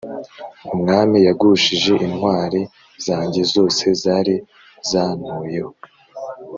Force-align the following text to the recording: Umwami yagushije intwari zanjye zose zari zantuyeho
Umwami 0.73 1.17
yagushije 1.27 1.91
intwari 2.05 2.61
zanjye 3.05 3.41
zose 3.53 3.83
zari 4.03 4.35
zantuyeho 4.89 5.73